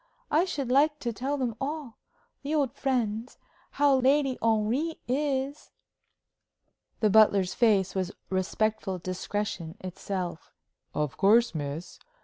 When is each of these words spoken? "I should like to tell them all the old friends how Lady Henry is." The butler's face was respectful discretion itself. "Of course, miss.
"I 0.31 0.45
should 0.45 0.71
like 0.71 0.97
to 1.01 1.13
tell 1.13 1.37
them 1.37 1.53
all 1.61 1.99
the 2.41 2.55
old 2.55 2.73
friends 2.73 3.37
how 3.73 3.97
Lady 3.99 4.35
Henry 4.41 4.99
is." 5.07 5.69
The 7.01 7.11
butler's 7.11 7.53
face 7.53 7.93
was 7.93 8.11
respectful 8.31 8.97
discretion 8.97 9.77
itself. 9.79 10.55
"Of 10.95 11.17
course, 11.17 11.53
miss. 11.53 11.99